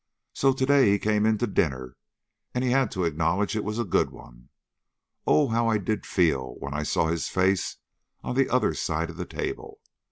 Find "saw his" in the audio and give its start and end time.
6.81-7.29